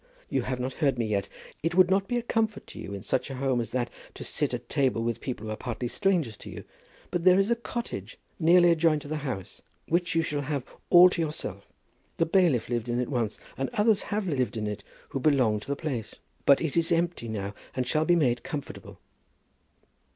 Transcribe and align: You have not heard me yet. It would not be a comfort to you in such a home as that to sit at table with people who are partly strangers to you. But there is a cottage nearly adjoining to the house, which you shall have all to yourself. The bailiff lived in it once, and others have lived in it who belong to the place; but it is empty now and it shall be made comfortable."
You 0.29 0.41
have 0.41 0.59
not 0.59 0.73
heard 0.81 0.97
me 0.97 1.05
yet. 1.05 1.29
It 1.61 1.75
would 1.75 1.91
not 1.91 2.07
be 2.07 2.17
a 2.17 2.23
comfort 2.23 2.65
to 2.65 2.79
you 2.79 2.91
in 2.91 3.03
such 3.03 3.29
a 3.29 3.35
home 3.35 3.61
as 3.61 3.69
that 3.69 3.91
to 4.15 4.23
sit 4.23 4.51
at 4.51 4.67
table 4.67 5.03
with 5.03 5.21
people 5.21 5.45
who 5.45 5.51
are 5.51 5.55
partly 5.55 5.87
strangers 5.87 6.35
to 6.37 6.49
you. 6.49 6.63
But 7.11 7.23
there 7.23 7.37
is 7.37 7.51
a 7.51 7.55
cottage 7.55 8.17
nearly 8.39 8.71
adjoining 8.71 9.01
to 9.01 9.07
the 9.07 9.17
house, 9.17 9.61
which 9.89 10.15
you 10.15 10.23
shall 10.23 10.41
have 10.41 10.63
all 10.89 11.11
to 11.11 11.21
yourself. 11.21 11.67
The 12.17 12.25
bailiff 12.25 12.67
lived 12.67 12.89
in 12.89 12.99
it 12.99 13.09
once, 13.09 13.37
and 13.59 13.69
others 13.73 14.01
have 14.09 14.27
lived 14.27 14.57
in 14.57 14.65
it 14.65 14.83
who 15.09 15.19
belong 15.19 15.59
to 15.59 15.67
the 15.67 15.75
place; 15.75 16.15
but 16.47 16.61
it 16.61 16.75
is 16.75 16.91
empty 16.91 17.27
now 17.27 17.53
and 17.75 17.85
it 17.85 17.89
shall 17.89 18.03
be 18.05 18.15
made 18.15 18.41
comfortable." 18.41 18.97